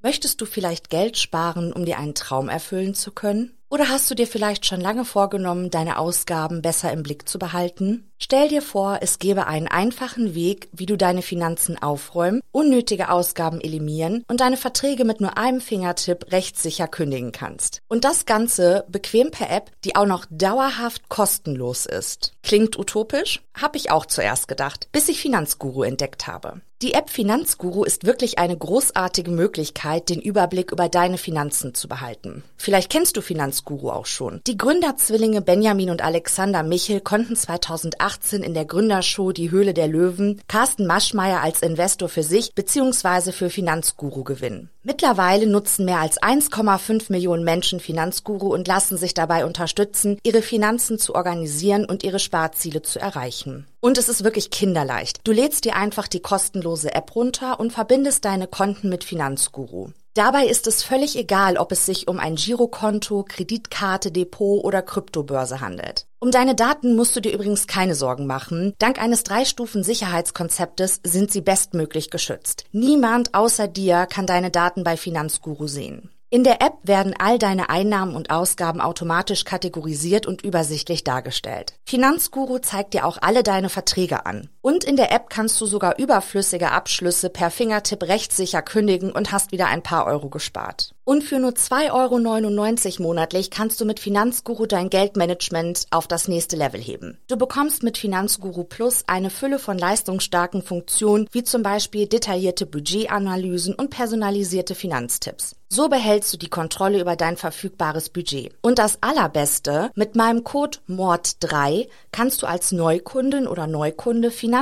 Möchtest 0.00 0.40
du 0.40 0.46
vielleicht 0.46 0.90
Geld 0.90 1.16
sparen, 1.18 1.72
um 1.72 1.84
dir 1.84 1.98
einen 1.98 2.14
Traum 2.14 2.48
erfüllen 2.48 2.94
zu 2.94 3.10
können? 3.10 3.58
Oder 3.70 3.90
hast 3.90 4.10
du 4.10 4.14
dir 4.14 4.26
vielleicht 4.26 4.64
schon 4.64 4.80
lange 4.80 5.04
vorgenommen, 5.04 5.70
deine 5.70 5.98
Ausgaben 5.98 6.62
besser 6.62 6.90
im 6.90 7.02
Blick 7.02 7.28
zu 7.28 7.38
behalten? 7.38 8.10
Stell 8.18 8.48
dir 8.48 8.62
vor, 8.62 8.98
es 9.02 9.18
gäbe 9.18 9.46
einen 9.46 9.68
einfachen 9.68 10.34
Weg, 10.34 10.68
wie 10.72 10.86
du 10.86 10.96
deine 10.96 11.20
Finanzen 11.20 11.76
aufräumen, 11.80 12.40
unnötige 12.50 13.10
Ausgaben 13.10 13.60
eliminieren 13.60 14.24
und 14.26 14.40
deine 14.40 14.56
Verträge 14.56 15.04
mit 15.04 15.20
nur 15.20 15.36
einem 15.36 15.60
Fingertipp 15.60 16.32
rechtssicher 16.32 16.88
kündigen 16.88 17.30
kannst. 17.30 17.82
Und 17.88 18.04
das 18.04 18.24
Ganze 18.24 18.84
bequem 18.88 19.30
per 19.30 19.50
App, 19.50 19.70
die 19.84 19.96
auch 19.96 20.06
noch 20.06 20.24
dauerhaft 20.30 21.08
kostenlos 21.10 21.84
ist. 21.84 22.32
Klingt 22.42 22.78
utopisch? 22.78 23.42
Hab 23.60 23.76
ich 23.76 23.90
auch 23.90 24.06
zuerst 24.06 24.48
gedacht, 24.48 24.88
bis 24.92 25.08
ich 25.08 25.20
Finanzguru 25.20 25.82
entdeckt 25.82 26.26
habe. 26.26 26.62
Die 26.80 26.94
App 26.94 27.10
Finanzguru 27.10 27.82
ist 27.82 28.06
wirklich 28.06 28.38
eine 28.38 28.56
großartige 28.56 29.32
Möglichkeit, 29.32 29.87
den 29.96 30.20
Überblick 30.20 30.72
über 30.72 30.88
deine 30.88 31.18
Finanzen 31.18 31.74
zu 31.74 31.88
behalten. 31.88 32.42
Vielleicht 32.56 32.90
kennst 32.90 33.16
du 33.16 33.20
Finanzguru 33.20 33.90
auch 33.90 34.06
schon. 34.06 34.40
Die 34.46 34.56
Gründerzwillinge 34.56 35.40
Benjamin 35.40 35.90
und 35.90 36.02
Alexander 36.02 36.62
Michel 36.62 37.00
konnten 37.00 37.36
2018 37.36 38.42
in 38.42 38.54
der 38.54 38.64
Gründershow 38.64 39.32
Die 39.32 39.50
Höhle 39.50 39.74
der 39.74 39.88
Löwen 39.88 40.40
Carsten 40.48 40.86
Maschmeyer 40.86 41.40
als 41.40 41.62
Investor 41.62 42.08
für 42.08 42.22
sich 42.22 42.54
bzw. 42.54 43.32
für 43.32 43.50
Finanzguru 43.50 44.24
gewinnen. 44.24 44.70
Mittlerweile 44.82 45.46
nutzen 45.46 45.84
mehr 45.84 45.98
als 45.98 46.20
1,5 46.20 47.12
Millionen 47.12 47.44
Menschen 47.44 47.78
Finanzguru 47.78 48.52
und 48.54 48.66
lassen 48.66 48.96
sich 48.96 49.12
dabei 49.12 49.44
unterstützen, 49.44 50.18
ihre 50.22 50.40
Finanzen 50.40 50.98
zu 50.98 51.14
organisieren 51.14 51.84
und 51.84 52.04
ihre 52.04 52.18
Sparziele 52.18 52.82
zu 52.82 52.98
erreichen. 52.98 53.66
Und 53.80 53.96
es 53.96 54.08
ist 54.08 54.24
wirklich 54.24 54.50
kinderleicht. 54.50 55.20
Du 55.24 55.32
lädst 55.32 55.64
dir 55.64 55.76
einfach 55.76 56.08
die 56.08 56.20
kostenlose 56.20 56.94
App 56.94 57.14
runter 57.14 57.60
und 57.60 57.72
verbindest 57.72 58.24
deine 58.24 58.48
Konten 58.48 58.88
mit 58.88 59.04
Finanzguru. 59.04 59.90
Dabei 60.14 60.46
ist 60.46 60.66
es 60.66 60.82
völlig 60.82 61.16
egal, 61.16 61.56
ob 61.56 61.70
es 61.70 61.86
sich 61.86 62.08
um 62.08 62.18
ein 62.18 62.34
Girokonto, 62.34 63.24
Kreditkarte, 63.28 64.10
Depot 64.10 64.64
oder 64.64 64.82
Kryptobörse 64.82 65.60
handelt. 65.60 66.06
Um 66.18 66.32
deine 66.32 66.56
Daten 66.56 66.96
musst 66.96 67.14
du 67.14 67.20
dir 67.20 67.32
übrigens 67.32 67.68
keine 67.68 67.94
Sorgen 67.94 68.26
machen. 68.26 68.74
Dank 68.80 69.00
eines 69.00 69.22
Drei-Stufen-Sicherheitskonzeptes 69.22 71.02
sind 71.04 71.30
sie 71.30 71.40
bestmöglich 71.40 72.10
geschützt. 72.10 72.64
Niemand 72.72 73.34
außer 73.34 73.68
dir 73.68 74.06
kann 74.06 74.26
deine 74.26 74.50
Daten 74.50 74.82
bei 74.82 74.96
Finanzguru 74.96 75.68
sehen. 75.68 76.10
In 76.30 76.44
der 76.44 76.60
App 76.60 76.74
werden 76.82 77.14
all 77.18 77.38
deine 77.38 77.70
Einnahmen 77.70 78.14
und 78.14 78.28
Ausgaben 78.28 78.82
automatisch 78.82 79.44
kategorisiert 79.44 80.26
und 80.26 80.42
übersichtlich 80.42 81.02
dargestellt. 81.02 81.72
Finanzguru 81.86 82.58
zeigt 82.58 82.92
dir 82.92 83.06
auch 83.06 83.16
alle 83.22 83.42
deine 83.42 83.70
Verträge 83.70 84.26
an. 84.26 84.50
Und 84.68 84.84
in 84.84 84.96
der 84.96 85.10
App 85.12 85.30
kannst 85.30 85.58
du 85.62 85.64
sogar 85.64 85.98
überflüssige 85.98 86.72
Abschlüsse 86.72 87.30
per 87.30 87.50
Fingertipp 87.50 88.02
rechtssicher 88.02 88.60
kündigen 88.60 89.10
und 89.10 89.32
hast 89.32 89.50
wieder 89.50 89.68
ein 89.68 89.82
paar 89.82 90.04
Euro 90.04 90.28
gespart. 90.28 90.92
Und 91.04 91.24
für 91.24 91.38
nur 91.38 91.52
2,99 91.52 93.00
Euro 93.00 93.02
monatlich 93.02 93.50
kannst 93.50 93.80
du 93.80 93.86
mit 93.86 93.98
Finanzguru 93.98 94.66
dein 94.66 94.90
Geldmanagement 94.90 95.86
auf 95.90 96.06
das 96.06 96.28
nächste 96.28 96.56
Level 96.56 96.82
heben. 96.82 97.16
Du 97.28 97.38
bekommst 97.38 97.82
mit 97.82 97.96
Finanzguru 97.96 98.64
Plus 98.64 99.04
eine 99.06 99.30
Fülle 99.30 99.58
von 99.58 99.78
leistungsstarken 99.78 100.60
Funktionen, 100.60 101.26
wie 101.32 101.44
zum 101.44 101.62
Beispiel 101.62 102.06
detaillierte 102.06 102.66
Budgetanalysen 102.66 103.74
und 103.74 103.88
personalisierte 103.88 104.74
Finanztipps. 104.74 105.56
So 105.70 105.88
behältst 105.88 106.32
du 106.32 106.38
die 106.38 106.48
Kontrolle 106.48 107.00
über 107.00 107.14
dein 107.14 107.36
verfügbares 107.36 108.08
Budget. 108.08 108.54
Und 108.62 108.78
das 108.78 108.98
Allerbeste, 109.02 109.90
mit 109.94 110.14
meinem 110.14 110.42
Code 110.42 110.78
MORD3 110.88 111.88
kannst 112.10 112.42
du 112.42 112.46
als 112.46 112.72
Neukundin 112.72 113.46
oder 113.46 113.66
Neukunde 113.66 114.30
Finanzguru 114.30 114.57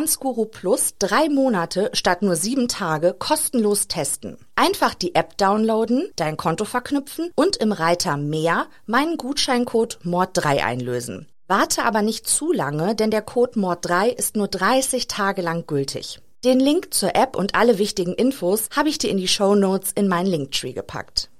Plus 0.51 0.95
drei 0.99 1.29
Monate 1.29 1.91
statt 1.95 2.23
nur 2.23 2.37
sieben 2.37 2.69
Tage 2.69 3.15
kostenlos 3.19 3.89
testen. 3.89 4.37
Einfach 4.55 4.95
die 4.95 5.15
App 5.15 5.39
downloaden, 5.39 6.11
dein 6.17 6.37
Konto 6.37 6.65
verknüpfen 6.65 7.31
und 7.34 7.57
im 7.57 7.73
Reiter 7.73 8.17
Mehr 8.17 8.67
meinen 8.84 9.17
Gutscheincode 9.17 9.99
MORD3 10.05 10.62
einlösen. 10.62 11.29
Warte 11.49 11.84
aber 11.84 12.03
nicht 12.03 12.29
zu 12.29 12.53
lange, 12.53 12.95
denn 12.95 13.11
der 13.11 13.23
Code 13.23 13.59
MORD3 13.59 14.09
ist 14.09 14.37
nur 14.37 14.49
30 14.49 15.09
Tage 15.09 15.41
lang 15.41 15.67
gültig. 15.67 16.21
Den 16.45 16.61
Link 16.61 16.93
zur 16.93 17.15
App 17.17 17.34
und 17.34 17.55
alle 17.55 17.78
wichtigen 17.78 18.13
Infos 18.13 18.69
habe 18.77 18.89
ich 18.89 18.99
dir 18.99 19.11
in 19.11 19.17
die 19.17 19.28
Show 19.28 19.55
Notes 19.55 19.93
in 19.95 20.09
meinen 20.09 20.27
Linktree 20.27 20.73
gepackt. 20.73 21.31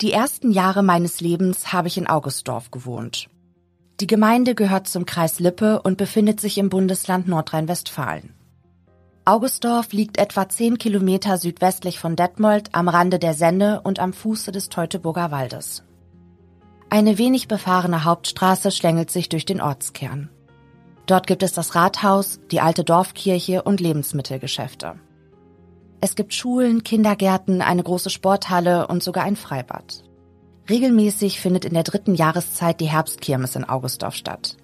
Die 0.00 0.12
ersten 0.12 0.52
Jahre 0.52 0.84
meines 0.84 1.20
Lebens 1.20 1.72
habe 1.72 1.88
ich 1.88 1.98
in 1.98 2.06
Augustdorf 2.06 2.70
gewohnt. 2.70 3.28
Die 3.98 4.06
Gemeinde 4.06 4.54
gehört 4.54 4.86
zum 4.86 5.06
Kreis 5.06 5.40
Lippe 5.40 5.82
und 5.82 5.96
befindet 5.96 6.40
sich 6.40 6.56
im 6.58 6.68
Bundesland 6.68 7.26
Nordrhein-Westfalen. 7.26 8.32
Augustdorf 9.24 9.92
liegt 9.92 10.18
etwa 10.18 10.48
zehn 10.48 10.78
Kilometer 10.78 11.36
südwestlich 11.36 11.98
von 11.98 12.14
Detmold 12.14 12.76
am 12.76 12.88
Rande 12.88 13.18
der 13.18 13.34
Senne 13.34 13.80
und 13.82 13.98
am 13.98 14.12
Fuße 14.12 14.52
des 14.52 14.68
Teutoburger 14.68 15.32
Waldes. 15.32 15.82
Eine 16.90 17.18
wenig 17.18 17.48
befahrene 17.48 18.04
Hauptstraße 18.04 18.70
schlängelt 18.70 19.10
sich 19.10 19.28
durch 19.28 19.46
den 19.46 19.60
Ortskern. 19.60 20.30
Dort 21.06 21.26
gibt 21.26 21.42
es 21.42 21.52
das 21.52 21.74
Rathaus, 21.74 22.38
die 22.52 22.60
alte 22.60 22.84
Dorfkirche 22.84 23.64
und 23.64 23.80
Lebensmittelgeschäfte. 23.80 24.94
Es 26.00 26.14
gibt 26.14 26.32
Schulen, 26.32 26.84
Kindergärten, 26.84 27.60
eine 27.60 27.82
große 27.82 28.10
Sporthalle 28.10 28.86
und 28.86 29.02
sogar 29.02 29.24
ein 29.24 29.34
Freibad. 29.34 30.04
Regelmäßig 30.70 31.40
findet 31.40 31.64
in 31.64 31.74
der 31.74 31.82
dritten 31.82 32.14
Jahreszeit 32.14 32.80
die 32.80 32.88
Herbstkirmes 32.90 33.56
in 33.56 33.64
Augustdorf 33.64 34.14
statt. 34.14 34.56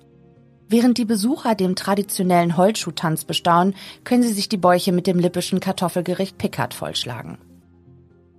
Während 0.69 0.97
die 0.97 1.05
Besucher 1.05 1.55
dem 1.55 1.75
traditionellen 1.75 2.56
Holzschuhtanz 2.56 3.25
bestaunen, 3.25 3.75
können 4.05 4.23
sie 4.23 4.32
sich 4.32 4.49
die 4.49 4.56
Bäuche 4.56 4.93
mit 4.93 5.06
dem 5.06 5.19
lippischen 5.19 5.61
Kartoffelgericht 5.61 6.38
Pickard 6.38 6.73
vollschlagen. 6.73 7.38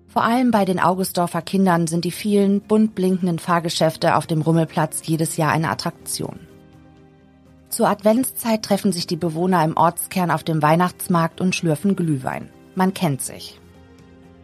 Vor 0.08 0.24
allem 0.24 0.52
bei 0.52 0.64
den 0.64 0.80
Augustdorfer 0.80 1.42
Kindern 1.42 1.88
sind 1.88 2.06
die 2.06 2.12
vielen 2.12 2.62
bunt 2.62 2.96
blinkenden 2.96 3.40
Fahrgeschäfte 3.40 4.16
auf 4.16 4.28
dem 4.28 4.42
Rummelplatz 4.42 5.02
jedes 5.04 5.36
Jahr 5.36 5.52
eine 5.52 5.70
Attraktion. 5.70 6.40
Zur 7.70 7.90
Adventszeit 7.90 8.64
treffen 8.64 8.94
sich 8.94 9.06
die 9.06 9.18
Bewohner 9.18 9.64
im 9.66 9.76
Ortskern 9.76 10.32
auf 10.32 10.46
dem 10.46 10.62
Weihnachtsmarkt 10.62 11.42
und 11.42 11.56
schlürfen 11.56 11.98
Glühwein. 11.98 12.50
Man 12.76 12.94
kennt 12.94 13.22
sich. 13.22 13.60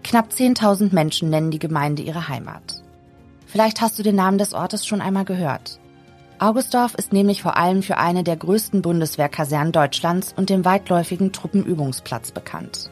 Knapp 0.04 0.30
10.000 0.32 0.94
Menschen 0.94 1.30
nennen 1.30 1.52
die 1.52 1.60
Gemeinde 1.60 2.02
ihre 2.02 2.28
Heimat. 2.28 2.82
Vielleicht 3.46 3.82
hast 3.82 4.00
du 4.00 4.04
den 4.04 4.16
Namen 4.16 4.38
des 4.38 4.54
Ortes 4.54 4.86
schon 4.86 5.02
einmal 5.02 5.26
gehört. 5.26 5.80
Augustdorf 6.40 6.96
ist 6.96 7.14
nämlich 7.14 7.44
vor 7.44 7.58
allem 7.58 7.84
für 7.84 7.98
eine 7.98 8.24
der 8.24 8.36
größten 8.36 8.82
Bundeswehrkasernen 8.82 9.72
Deutschlands 9.72 10.34
und 10.36 10.50
dem 10.50 10.66
weitläufigen 10.66 11.34
Truppenübungsplatz 11.34 12.32
bekannt. 12.32 12.90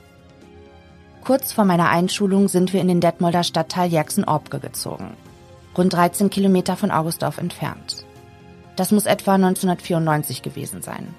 Kurz 1.23 1.51
vor 1.51 1.65
meiner 1.65 1.89
Einschulung 1.89 2.47
sind 2.47 2.73
wir 2.73 2.81
in 2.81 2.87
den 2.87 3.01
Detmolder 3.01 3.43
Stadtteil 3.43 3.91
Jackson-Orbke 3.91 4.59
gezogen. 4.59 5.15
rund 5.77 5.93
13 5.93 6.29
Kilometer 6.29 6.75
von 6.75 6.91
Augustdorf 6.91 7.37
entfernt. 7.37 8.05
Das 8.75 8.91
muss 8.91 9.05
etwa 9.05 9.35
1994 9.35 10.41
gewesen 10.41 10.81
sein. 10.81 11.15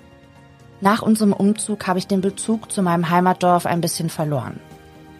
Nach 0.82 1.02
unserem 1.02 1.34
Umzug 1.34 1.86
habe 1.86 1.98
ich 1.98 2.06
den 2.06 2.22
Bezug 2.22 2.72
zu 2.72 2.82
meinem 2.82 3.10
Heimatdorf 3.10 3.66
ein 3.66 3.82
bisschen 3.82 4.08
verloren. 4.08 4.58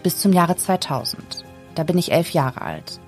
Bis 0.03 0.19
zum 0.19 0.33
Jahre 0.33 0.57
2000. 0.57 1.45
Da 1.75 1.83
bin 1.83 1.99
ich 1.99 2.13
elf 2.13 2.31
Jahre 2.31 2.63
alt. 2.63 2.99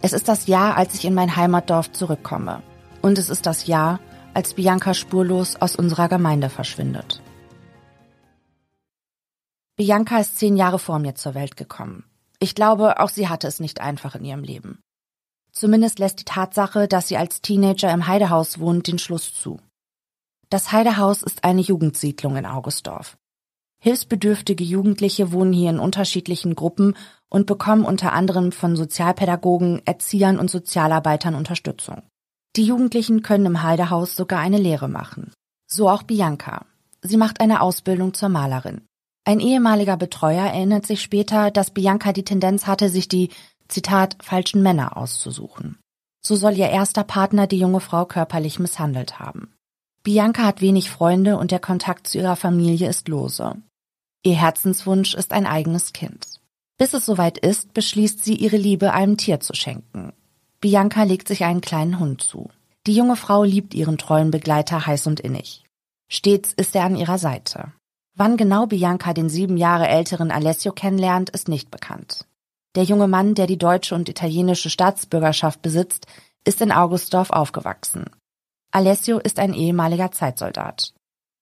Es 0.00 0.12
ist 0.12 0.28
das 0.28 0.46
Jahr, 0.46 0.76
als 0.76 0.94
ich 0.94 1.04
in 1.04 1.14
mein 1.14 1.34
Heimatdorf 1.34 1.90
zurückkomme. 1.90 2.62
Und 3.02 3.18
es 3.18 3.28
ist 3.28 3.46
das 3.46 3.66
Jahr, 3.66 3.98
als 4.34 4.54
Bianca 4.54 4.94
spurlos 4.94 5.56
aus 5.56 5.74
unserer 5.74 6.08
Gemeinde 6.08 6.48
verschwindet. 6.48 7.20
Bianca 9.76 10.18
ist 10.18 10.38
zehn 10.38 10.56
Jahre 10.56 10.78
vor 10.78 11.00
mir 11.00 11.16
zur 11.16 11.34
Welt 11.34 11.56
gekommen. 11.56 12.04
Ich 12.38 12.54
glaube, 12.54 13.00
auch 13.00 13.08
sie 13.08 13.28
hatte 13.28 13.48
es 13.48 13.58
nicht 13.58 13.80
einfach 13.80 14.14
in 14.14 14.24
ihrem 14.24 14.44
Leben. 14.44 14.78
Zumindest 15.50 15.98
lässt 15.98 16.20
die 16.20 16.24
Tatsache, 16.24 16.86
dass 16.86 17.08
sie 17.08 17.16
als 17.16 17.40
Teenager 17.40 17.92
im 17.92 18.06
Heidehaus 18.06 18.60
wohnt, 18.60 18.86
den 18.86 18.98
Schluss 18.98 19.34
zu. 19.34 19.58
Das 20.50 20.72
Heidehaus 20.72 21.22
ist 21.22 21.44
eine 21.44 21.60
Jugendsiedlung 21.60 22.36
in 22.36 22.46
Augustdorf. 22.46 23.16
Hilfsbedürftige 23.80 24.64
Jugendliche 24.64 25.32
wohnen 25.32 25.52
hier 25.52 25.70
in 25.70 25.78
unterschiedlichen 25.78 26.54
Gruppen 26.54 26.96
und 27.28 27.46
bekommen 27.46 27.84
unter 27.84 28.12
anderem 28.12 28.50
von 28.50 28.76
Sozialpädagogen, 28.76 29.82
Erziehern 29.84 30.38
und 30.38 30.50
Sozialarbeitern 30.50 31.34
Unterstützung. 31.34 32.02
Die 32.56 32.64
Jugendlichen 32.64 33.22
können 33.22 33.46
im 33.46 33.62
Heidehaus 33.62 34.16
sogar 34.16 34.40
eine 34.40 34.58
Lehre 34.58 34.88
machen. 34.88 35.32
So 35.66 35.90
auch 35.90 36.02
Bianca. 36.02 36.66
Sie 37.02 37.16
macht 37.16 37.40
eine 37.40 37.60
Ausbildung 37.60 38.14
zur 38.14 38.28
Malerin. 38.30 38.82
Ein 39.26 39.40
ehemaliger 39.40 39.96
Betreuer 39.96 40.44
erinnert 40.44 40.86
sich 40.86 41.02
später, 41.02 41.50
dass 41.50 41.72
Bianca 41.72 42.12
die 42.12 42.24
Tendenz 42.24 42.66
hatte, 42.66 42.88
sich 42.88 43.08
die, 43.08 43.30
Zitat, 43.68 44.16
falschen 44.22 44.62
Männer 44.62 44.96
auszusuchen. 44.96 45.78
So 46.20 46.36
soll 46.36 46.56
ihr 46.56 46.68
erster 46.68 47.04
Partner 47.04 47.46
die 47.46 47.58
junge 47.58 47.80
Frau 47.80 48.04
körperlich 48.06 48.58
misshandelt 48.58 49.18
haben. 49.18 49.54
Bianca 50.04 50.44
hat 50.44 50.60
wenig 50.60 50.90
Freunde 50.90 51.38
und 51.38 51.50
der 51.50 51.60
Kontakt 51.60 52.06
zu 52.06 52.18
ihrer 52.18 52.36
Familie 52.36 52.90
ist 52.90 53.08
lose. 53.08 53.56
Ihr 54.22 54.34
Herzenswunsch 54.34 55.14
ist 55.14 55.32
ein 55.32 55.46
eigenes 55.46 55.94
Kind. 55.94 56.26
Bis 56.76 56.92
es 56.92 57.06
soweit 57.06 57.38
ist, 57.38 57.72
beschließt 57.72 58.22
sie, 58.22 58.34
ihre 58.34 58.58
Liebe 58.58 58.92
einem 58.92 59.16
Tier 59.16 59.40
zu 59.40 59.54
schenken. 59.54 60.12
Bianca 60.60 61.04
legt 61.04 61.26
sich 61.26 61.44
einen 61.44 61.62
kleinen 61.62 61.98
Hund 61.98 62.20
zu. 62.22 62.50
Die 62.86 62.94
junge 62.94 63.16
Frau 63.16 63.44
liebt 63.44 63.72
ihren 63.72 63.96
treuen 63.96 64.30
Begleiter 64.30 64.86
heiß 64.86 65.06
und 65.06 65.20
innig. 65.20 65.64
Stets 66.08 66.52
ist 66.52 66.76
er 66.76 66.84
an 66.84 66.96
ihrer 66.96 67.16
Seite. 67.16 67.72
Wann 68.14 68.36
genau 68.36 68.66
Bianca 68.66 69.14
den 69.14 69.30
sieben 69.30 69.56
Jahre 69.56 69.88
älteren 69.88 70.30
Alessio 70.30 70.72
kennenlernt, 70.72 71.30
ist 71.30 71.48
nicht 71.48 71.70
bekannt. 71.70 72.26
Der 72.74 72.84
junge 72.84 73.08
Mann, 73.08 73.34
der 73.34 73.46
die 73.46 73.56
deutsche 73.56 73.94
und 73.94 74.10
italienische 74.10 74.68
Staatsbürgerschaft 74.68 75.62
besitzt, 75.62 76.06
ist 76.44 76.60
in 76.60 76.72
Augustdorf 76.72 77.30
aufgewachsen. 77.30 78.04
Alessio 78.74 79.18
ist 79.20 79.38
ein 79.38 79.54
ehemaliger 79.54 80.10
Zeitsoldat. 80.10 80.94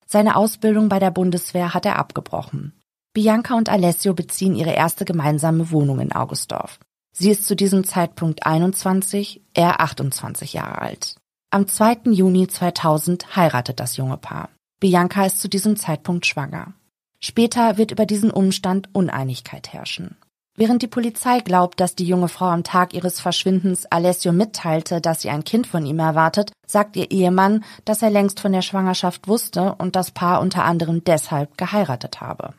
Seine 0.07 0.37
Ausbildung 0.37 0.91
bei 0.91 0.99
der 0.99 1.11
Bundeswehr 1.11 1.73
hat 1.73 1.87
er 1.87 1.99
abgebrochen. 1.99 2.79
Bianca 3.15 3.55
und 3.55 3.71
Alessio 3.71 4.13
beziehen 4.13 4.55
ihre 4.55 4.73
erste 4.73 5.07
gemeinsame 5.07 5.71
Wohnung 5.71 6.01
in 6.01 6.13
Augustdorf. 6.13 6.79
Sie 7.11 7.31
ist 7.31 7.47
zu 7.47 7.57
diesem 7.57 7.85
Zeitpunkt 7.85 8.45
21, 8.45 9.41
er 9.55 9.81
28 9.81 10.53
Jahre 10.53 10.83
alt. 10.83 11.17
Am 11.49 11.67
2. 11.67 12.11
Juni 12.11 12.49
2000 12.49 13.35
heiratet 13.35 13.81
das 13.81 13.97
junge 13.97 14.19
Paar. 14.19 14.51
Bianca 14.79 15.25
ist 15.25 15.41
zu 15.41 15.49
diesem 15.49 15.77
Zeitpunkt 15.77 16.27
schwanger. 16.27 16.75
Später 17.19 17.79
wird 17.79 17.93
über 17.93 18.05
diesen 18.05 18.31
Umstand 18.31 18.91
Uneinigkeit 18.93 19.73
herrschen. 19.73 20.17
Während 20.55 20.83
die 20.83 20.89
Polizei 20.89 21.41
glaubt, 21.41 21.81
dass 21.81 21.95
die 21.95 22.05
junge 22.05 22.29
Frau 22.29 22.47
am 22.47 22.63
Tag 22.63 22.93
ihres 22.93 23.21
Verschwindens 23.21 23.87
Alessio 23.87 24.33
mitteilte, 24.33 25.01
dass 25.01 25.23
sie 25.23 25.31
ein 25.31 25.45
Kind 25.45 25.67
von 25.67 25.87
ihm 25.87 25.99
erwartet, 25.99 26.53
sagt 26.67 26.97
ihr 26.97 27.11
Ehemann, 27.11 27.65
dass 27.87 28.03
er 28.03 28.11
längst 28.11 28.39
von 28.39 28.53
der 28.53 28.61
Schwangerschaft 28.61 29.29
wusste 29.29 29.75
und 29.79 29.97
das 29.97 30.11
Paar 30.11 30.43
unter 30.43 30.65
anderem 30.65 31.03
deshalb 31.05 31.57
geheiratet 31.57 32.21
habe. 32.21 32.53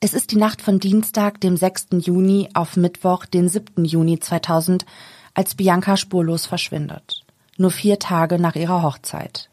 Es 0.00 0.14
ist 0.14 0.30
die 0.30 0.36
Nacht 0.36 0.62
von 0.62 0.78
Dienstag, 0.78 1.40
dem 1.40 1.56
6. 1.56 1.88
Juni, 1.98 2.48
auf 2.54 2.76
Mittwoch, 2.76 3.26
den 3.26 3.48
7. 3.48 3.84
Juni 3.84 4.20
2000, 4.20 4.86
als 5.34 5.56
Bianca 5.56 5.96
spurlos 5.96 6.46
verschwindet. 6.46 7.26
Nur 7.58 7.70
vier 7.70 7.98
Tage 7.98 8.38
nach 8.38 8.54
ihrer 8.54 8.82
Hochzeit. 8.82 9.50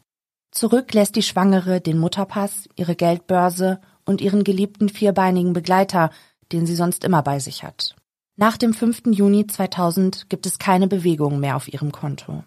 Zurück 0.50 0.94
lässt 0.94 1.16
die 1.16 1.22
Schwangere 1.22 1.80
den 1.80 1.98
Mutterpass, 1.98 2.68
ihre 2.76 2.96
Geldbörse 2.96 3.80
und 4.06 4.22
ihren 4.22 4.42
geliebten 4.42 4.88
vierbeinigen 4.88 5.52
Begleiter, 5.52 6.10
den 6.52 6.66
sie 6.66 6.74
sonst 6.74 7.04
immer 7.04 7.22
bei 7.22 7.38
sich 7.38 7.62
hat. 7.62 7.94
Nach 8.36 8.56
dem 8.56 8.72
5. 8.72 9.02
Juni 9.06 9.46
2000 9.46 10.30
gibt 10.30 10.46
es 10.46 10.58
keine 10.58 10.86
Bewegung 10.86 11.40
mehr 11.40 11.56
auf 11.56 11.66
ihrem 11.72 11.92
Konto. 11.92 12.44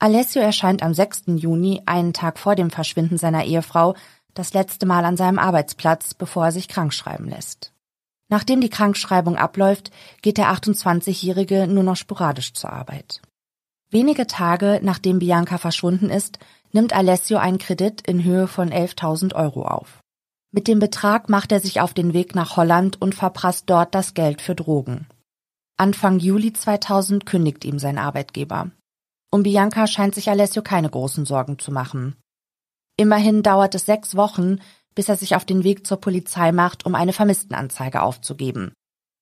Alessio 0.00 0.42
erscheint 0.42 0.82
am 0.82 0.94
6. 0.94 1.24
Juni, 1.36 1.82
einen 1.86 2.12
Tag 2.12 2.38
vor 2.38 2.56
dem 2.56 2.70
Verschwinden 2.70 3.18
seiner 3.18 3.44
Ehefrau, 3.44 3.94
das 4.34 4.54
letzte 4.54 4.86
Mal 4.86 5.04
an 5.04 5.16
seinem 5.16 5.38
Arbeitsplatz, 5.38 6.14
bevor 6.14 6.46
er 6.46 6.52
sich 6.52 6.68
krankschreiben 6.68 7.28
lässt. 7.28 7.72
Nachdem 8.28 8.60
die 8.60 8.70
Krankschreibung 8.70 9.36
abläuft, 9.36 9.90
geht 10.22 10.38
der 10.38 10.52
28-Jährige 10.52 11.66
nur 11.66 11.82
noch 11.82 11.96
sporadisch 11.96 12.54
zur 12.54 12.72
Arbeit. 12.72 13.20
Wenige 13.90 14.26
Tage 14.26 14.80
nachdem 14.82 15.18
Bianca 15.18 15.58
verschwunden 15.58 16.10
ist, 16.10 16.38
nimmt 16.72 16.92
Alessio 16.92 17.38
einen 17.38 17.58
Kredit 17.58 18.00
in 18.06 18.22
Höhe 18.22 18.46
von 18.46 18.70
11.000 18.70 19.34
Euro 19.34 19.64
auf. 19.64 19.99
Mit 20.52 20.66
dem 20.66 20.80
Betrag 20.80 21.28
macht 21.28 21.52
er 21.52 21.60
sich 21.60 21.80
auf 21.80 21.94
den 21.94 22.12
Weg 22.12 22.34
nach 22.34 22.56
Holland 22.56 23.00
und 23.00 23.14
verprasst 23.14 23.64
dort 23.66 23.94
das 23.94 24.14
Geld 24.14 24.42
für 24.42 24.56
Drogen. 24.56 25.06
Anfang 25.76 26.18
Juli 26.18 26.52
2000 26.52 27.24
kündigt 27.24 27.64
ihm 27.64 27.78
sein 27.78 27.98
Arbeitgeber. 27.98 28.70
Um 29.30 29.44
Bianca 29.44 29.86
scheint 29.86 30.14
sich 30.14 30.28
Alessio 30.28 30.62
keine 30.62 30.90
großen 30.90 31.24
Sorgen 31.24 31.58
zu 31.58 31.70
machen. 31.70 32.16
Immerhin 32.96 33.42
dauert 33.42 33.74
es 33.76 33.86
sechs 33.86 34.16
Wochen, 34.16 34.58
bis 34.96 35.08
er 35.08 35.16
sich 35.16 35.36
auf 35.36 35.44
den 35.44 35.62
Weg 35.62 35.86
zur 35.86 36.00
Polizei 36.00 36.50
macht, 36.50 36.84
um 36.84 36.96
eine 36.96 37.12
Vermisstenanzeige 37.12 38.02
aufzugeben. 38.02 38.72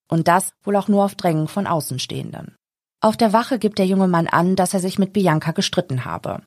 Und 0.09 0.27
das 0.27 0.51
wohl 0.63 0.75
auch 0.75 0.87
nur 0.87 1.05
auf 1.05 1.13
Drängen 1.13 1.47
von 1.47 1.67
Außenstehenden. 1.67 2.55
Auf 3.01 3.15
der 3.15 3.31
Wache 3.31 3.59
gibt 3.59 3.77
der 3.77 3.85
junge 3.85 4.07
Mann 4.07 4.27
an, 4.27 4.55
dass 4.55 4.73
er 4.73 4.79
sich 4.79 4.97
mit 4.97 5.13
Bianca 5.13 5.51
gestritten 5.51 6.05
habe. 6.05 6.41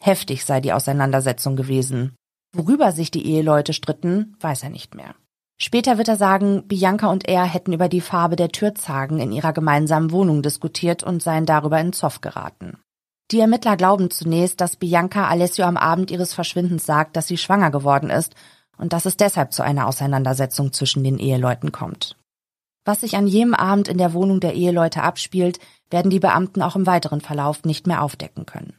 Heftig 0.00 0.44
sei 0.44 0.60
die 0.60 0.72
Auseinandersetzung 0.72 1.54
gewesen. 1.54 2.16
Worüber 2.54 2.92
sich 2.92 3.10
die 3.10 3.26
Eheleute 3.26 3.72
stritten, 3.72 4.36
weiß 4.40 4.62
er 4.62 4.70
nicht 4.70 4.94
mehr. 4.94 5.14
Später 5.58 5.96
wird 5.96 6.08
er 6.08 6.16
sagen, 6.16 6.66
Bianca 6.66 7.08
und 7.08 7.28
er 7.28 7.44
hätten 7.44 7.72
über 7.72 7.88
die 7.88 8.00
Farbe 8.00 8.36
der 8.36 8.48
Türzagen 8.48 9.20
in 9.20 9.32
ihrer 9.32 9.52
gemeinsamen 9.52 10.10
Wohnung 10.10 10.42
diskutiert 10.42 11.02
und 11.02 11.22
seien 11.22 11.46
darüber 11.46 11.80
in 11.80 11.92
Zoff 11.92 12.20
geraten. 12.20 12.78
Die 13.30 13.40
Ermittler 13.40 13.76
glauben 13.76 14.10
zunächst, 14.10 14.60
dass 14.60 14.76
Bianca 14.76 15.28
Alessio 15.28 15.64
am 15.64 15.76
Abend 15.76 16.10
ihres 16.10 16.34
Verschwindens 16.34 16.84
sagt, 16.84 17.16
dass 17.16 17.28
sie 17.28 17.38
schwanger 17.38 17.70
geworden 17.70 18.10
ist 18.10 18.34
und 18.76 18.92
dass 18.92 19.06
es 19.06 19.16
deshalb 19.16 19.52
zu 19.52 19.62
einer 19.62 19.86
Auseinandersetzung 19.86 20.72
zwischen 20.72 21.04
den 21.04 21.18
Eheleuten 21.18 21.72
kommt. 21.72 22.16
Was 22.84 23.02
sich 23.02 23.16
an 23.16 23.28
jenem 23.28 23.54
Abend 23.54 23.88
in 23.88 23.96
der 23.96 24.12
Wohnung 24.12 24.40
der 24.40 24.54
Eheleute 24.54 25.02
abspielt, 25.02 25.60
werden 25.90 26.10
die 26.10 26.18
Beamten 26.18 26.60
auch 26.60 26.74
im 26.74 26.86
weiteren 26.86 27.20
Verlauf 27.20 27.64
nicht 27.64 27.86
mehr 27.86 28.02
aufdecken 28.02 28.44
können. 28.44 28.76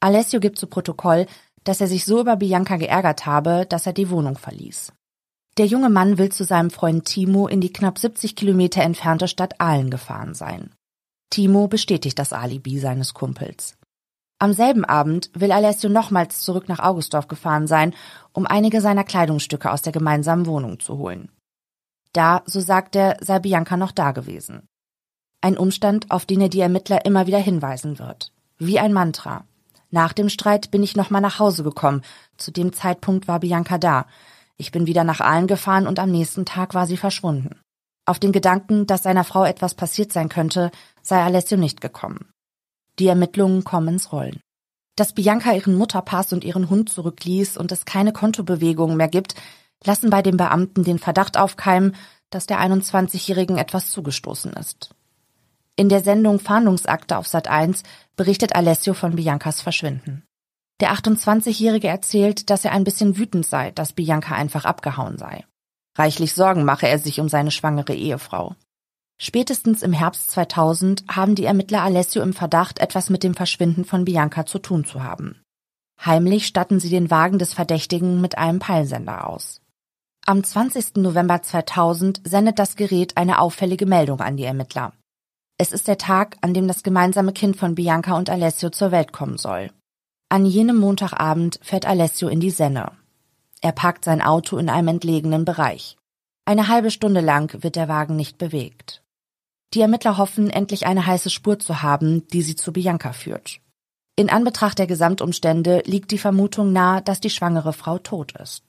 Alessio 0.00 0.38
gibt 0.38 0.58
zu 0.58 0.66
Protokoll, 0.66 1.26
dass 1.64 1.80
er 1.80 1.86
sich 1.86 2.04
so 2.04 2.20
über 2.20 2.36
Bianca 2.36 2.76
geärgert 2.76 3.26
habe, 3.26 3.66
dass 3.68 3.86
er 3.86 3.92
die 3.92 4.10
Wohnung 4.10 4.36
verließ. 4.36 4.92
Der 5.58 5.66
junge 5.66 5.90
Mann 5.90 6.18
will 6.18 6.30
zu 6.30 6.44
seinem 6.44 6.70
Freund 6.70 7.04
Timo 7.04 7.48
in 7.48 7.60
die 7.60 7.72
knapp 7.72 7.98
70 7.98 8.36
Kilometer 8.36 8.82
entfernte 8.82 9.26
Stadt 9.26 9.60
Aalen 9.60 9.90
gefahren 9.90 10.34
sein. 10.34 10.70
Timo 11.30 11.66
bestätigt 11.66 12.18
das 12.18 12.32
Alibi 12.32 12.78
seines 12.78 13.12
Kumpels. 13.12 13.74
Am 14.38 14.52
selben 14.52 14.84
Abend 14.84 15.30
will 15.34 15.50
Alessio 15.50 15.90
nochmals 15.90 16.40
zurück 16.40 16.68
nach 16.68 16.78
Augustdorf 16.78 17.26
gefahren 17.26 17.66
sein, 17.66 17.92
um 18.32 18.46
einige 18.46 18.80
seiner 18.80 19.02
Kleidungsstücke 19.02 19.70
aus 19.70 19.82
der 19.82 19.92
gemeinsamen 19.92 20.46
Wohnung 20.46 20.78
zu 20.78 20.96
holen. 20.96 21.32
Da, 22.12 22.42
so 22.46 22.60
sagt 22.60 22.94
er, 22.94 23.16
sei 23.20 23.40
Bianca 23.40 23.76
noch 23.76 23.90
da 23.90 24.12
gewesen. 24.12 24.68
Ein 25.40 25.58
Umstand, 25.58 26.10
auf 26.10 26.24
den 26.24 26.40
er 26.40 26.48
die 26.48 26.60
Ermittler 26.60 27.04
immer 27.04 27.26
wieder 27.26 27.38
hinweisen 27.38 27.98
wird. 27.98 28.32
Wie 28.58 28.78
ein 28.78 28.92
Mantra. 28.92 29.44
Nach 29.90 30.12
dem 30.12 30.28
Streit 30.28 30.70
bin 30.70 30.82
ich 30.82 30.96
nochmal 30.96 31.22
nach 31.22 31.38
Hause 31.38 31.62
gekommen. 31.62 32.02
Zu 32.36 32.50
dem 32.50 32.72
Zeitpunkt 32.72 33.26
war 33.26 33.40
Bianca 33.40 33.78
da. 33.78 34.06
Ich 34.56 34.70
bin 34.70 34.86
wieder 34.86 35.04
nach 35.04 35.20
Aalen 35.20 35.46
gefahren 35.46 35.86
und 35.86 35.98
am 35.98 36.10
nächsten 36.10 36.44
Tag 36.44 36.74
war 36.74 36.86
sie 36.86 36.96
verschwunden. 36.96 37.60
Auf 38.04 38.18
den 38.18 38.32
Gedanken, 38.32 38.86
dass 38.86 39.02
seiner 39.02 39.24
Frau 39.24 39.44
etwas 39.44 39.74
passiert 39.74 40.12
sein 40.12 40.28
könnte, 40.28 40.70
sei 41.02 41.22
Alessio 41.22 41.56
nicht 41.56 41.80
gekommen. 41.80 42.30
Die 42.98 43.06
Ermittlungen 43.06 43.64
kommen 43.64 43.88
ins 43.88 44.12
Rollen. 44.12 44.40
Dass 44.96 45.12
Bianca 45.12 45.52
ihren 45.52 45.76
Mutterpass 45.76 46.32
und 46.32 46.44
ihren 46.44 46.68
Hund 46.70 46.90
zurückließ 46.90 47.56
und 47.56 47.70
es 47.70 47.84
keine 47.84 48.12
Kontobewegungen 48.12 48.96
mehr 48.96 49.08
gibt, 49.08 49.34
lassen 49.84 50.10
bei 50.10 50.22
den 50.22 50.36
Beamten 50.36 50.82
den 50.84 50.98
Verdacht 50.98 51.36
aufkeimen, 51.36 51.94
dass 52.30 52.46
der 52.46 52.60
21-Jährigen 52.60 53.58
etwas 53.58 53.90
zugestoßen 53.90 54.52
ist. 54.54 54.94
In 55.78 55.88
der 55.88 56.02
Sendung 56.02 56.40
Fahndungsakte 56.40 57.16
auf 57.16 57.28
Sat 57.28 57.46
1 57.46 57.84
berichtet 58.16 58.56
Alessio 58.56 58.94
von 58.94 59.14
Biancas 59.14 59.60
Verschwinden. 59.60 60.24
Der 60.80 60.92
28-Jährige 60.92 61.86
erzählt, 61.86 62.50
dass 62.50 62.64
er 62.64 62.72
ein 62.72 62.82
bisschen 62.82 63.16
wütend 63.16 63.46
sei, 63.46 63.70
dass 63.70 63.92
Bianca 63.92 64.34
einfach 64.34 64.64
abgehauen 64.64 65.18
sei. 65.18 65.44
Reichlich 65.96 66.34
Sorgen 66.34 66.64
mache 66.64 66.88
er 66.88 66.98
sich 66.98 67.20
um 67.20 67.28
seine 67.28 67.52
schwangere 67.52 67.94
Ehefrau. 67.94 68.56
Spätestens 69.20 69.84
im 69.84 69.92
Herbst 69.92 70.32
2000 70.32 71.04
haben 71.08 71.36
die 71.36 71.44
Ermittler 71.44 71.82
Alessio 71.82 72.22
im 72.22 72.32
Verdacht, 72.32 72.80
etwas 72.80 73.08
mit 73.08 73.22
dem 73.22 73.34
Verschwinden 73.34 73.84
von 73.84 74.04
Bianca 74.04 74.46
zu 74.46 74.58
tun 74.58 74.84
zu 74.84 75.04
haben. 75.04 75.40
Heimlich 76.04 76.48
statten 76.48 76.80
sie 76.80 76.90
den 76.90 77.08
Wagen 77.08 77.38
des 77.38 77.54
Verdächtigen 77.54 78.20
mit 78.20 78.36
einem 78.36 78.58
Peilsender 78.58 79.28
aus. 79.28 79.60
Am 80.26 80.42
20. 80.42 80.96
November 80.96 81.40
2000 81.40 82.22
sendet 82.24 82.58
das 82.58 82.74
Gerät 82.74 83.16
eine 83.16 83.40
auffällige 83.40 83.86
Meldung 83.86 84.20
an 84.20 84.36
die 84.36 84.44
Ermittler. 84.44 84.92
Es 85.60 85.72
ist 85.72 85.88
der 85.88 85.98
Tag, 85.98 86.36
an 86.40 86.54
dem 86.54 86.68
das 86.68 86.84
gemeinsame 86.84 87.32
Kind 87.32 87.56
von 87.56 87.74
Bianca 87.74 88.16
und 88.16 88.30
Alessio 88.30 88.70
zur 88.70 88.92
Welt 88.92 89.12
kommen 89.12 89.38
soll. 89.38 89.72
An 90.28 90.46
jenem 90.46 90.76
Montagabend 90.76 91.58
fährt 91.62 91.84
Alessio 91.84 92.28
in 92.28 92.38
die 92.38 92.50
Senne. 92.50 92.92
Er 93.60 93.72
parkt 93.72 94.04
sein 94.04 94.22
Auto 94.22 94.56
in 94.56 94.68
einem 94.68 94.86
entlegenen 94.86 95.44
Bereich. 95.44 95.96
Eine 96.44 96.68
halbe 96.68 96.92
Stunde 96.92 97.20
lang 97.20 97.60
wird 97.62 97.74
der 97.74 97.88
Wagen 97.88 98.14
nicht 98.14 98.38
bewegt. 98.38 99.02
Die 99.74 99.80
Ermittler 99.80 100.16
hoffen, 100.16 100.48
endlich 100.48 100.86
eine 100.86 101.06
heiße 101.06 101.28
Spur 101.28 101.58
zu 101.58 101.82
haben, 101.82 102.28
die 102.28 102.42
sie 102.42 102.54
zu 102.54 102.72
Bianca 102.72 103.12
führt. 103.12 103.60
In 104.14 104.30
Anbetracht 104.30 104.78
der 104.78 104.86
Gesamtumstände 104.86 105.82
liegt 105.86 106.12
die 106.12 106.18
Vermutung 106.18 106.72
nahe, 106.72 107.02
dass 107.02 107.20
die 107.20 107.30
schwangere 107.30 107.72
Frau 107.72 107.98
tot 107.98 108.32
ist. 108.32 108.62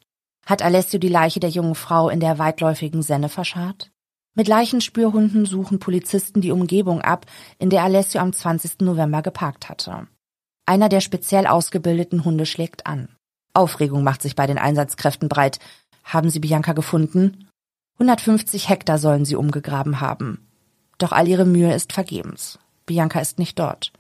Hat 0.46 0.63
Alessio 0.63 1.00
die 1.00 1.08
Leiche 1.08 1.39
der 1.39 1.51
jungen 1.51 1.75
Frau 1.75 2.10
in 2.10 2.19
der 2.19 2.39
weitläufigen 2.39 3.03
Senne 3.03 3.29
verscharrt? 3.29 3.91
Mit 4.39 4.48
Leichenspürhunden 4.48 5.46
suchen 5.46 5.79
Polizisten 5.79 6.39
die 6.39 6.51
Umgebung 6.51 7.01
ab, 7.01 7.25
in 7.58 7.69
der 7.69 7.84
Alessio 7.84 8.22
am 8.22 8.31
20. 8.31 8.79
November 8.79 9.22
geparkt 9.22 9.67
hatte. 9.67 10.08
Einer 10.65 10.88
der 10.88 11.01
speziell 11.01 11.46
ausgebildeten 11.46 12.24
Hunde 12.24 12.46
schlägt 12.46 12.88
an. 12.88 13.10
Aufregung 13.53 14.01
macht 14.01 14.22
sich 14.22 14.38
bei 14.38 14.48
den 14.48 14.58
Einsatzkräften 14.58 15.27
breit. 15.27 15.60
Haben 16.05 16.29
sie 16.29 16.39
Bianca 16.39 16.72
gefunden? 16.72 17.50
150 17.96 18.69
Hektar 18.69 18.98
sollen 18.98 19.25
sie 19.25 19.36
umgegraben 19.36 20.00
haben. 20.00 20.48
Doch 21.00 21.12
all 21.12 21.27
ihre 21.27 21.43
Mühe 21.43 21.75
ist 21.75 21.91
vergebens. 21.91 22.60
Bianca 22.86 23.19
ist 23.19 23.39
nicht 23.39 23.60
dort. 23.60 23.91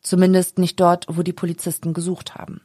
Zumindest 0.00 0.56
nicht 0.56 0.80
dort, 0.80 1.04
wo 1.10 1.22
die 1.22 1.34
Polizisten 1.34 1.92
gesucht 1.92 2.36
haben. 2.36 2.62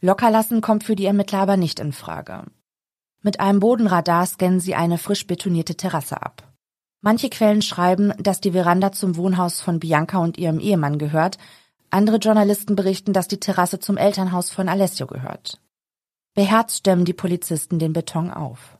Lockerlassen 0.00 0.62
kommt 0.62 0.84
für 0.84 0.96
die 0.96 1.04
Ermittler 1.04 1.40
aber 1.40 1.58
nicht 1.58 1.80
in 1.80 1.92
Frage. 1.92 2.44
Mit 3.22 3.40
einem 3.40 3.60
Bodenradar 3.60 4.24
scannen 4.24 4.60
sie 4.60 4.74
eine 4.74 4.96
frisch 4.96 5.26
betonierte 5.26 5.74
Terrasse 5.74 6.22
ab. 6.22 6.50
Manche 7.02 7.30
Quellen 7.30 7.62
schreiben, 7.62 8.12
dass 8.18 8.40
die 8.40 8.52
Veranda 8.52 8.92
zum 8.92 9.16
Wohnhaus 9.16 9.60
von 9.60 9.80
Bianca 9.80 10.18
und 10.18 10.38
ihrem 10.38 10.60
Ehemann 10.60 10.98
gehört. 10.98 11.38
Andere 11.90 12.16
Journalisten 12.16 12.76
berichten, 12.76 13.12
dass 13.12 13.28
die 13.28 13.40
Terrasse 13.40 13.78
zum 13.78 13.96
Elternhaus 13.96 14.50
von 14.50 14.68
Alessio 14.68 15.06
gehört. 15.06 15.60
Beherzt 16.34 16.78
stemmen 16.78 17.04
die 17.04 17.12
Polizisten 17.12 17.78
den 17.78 17.92
Beton 17.92 18.30
auf. 18.30 18.78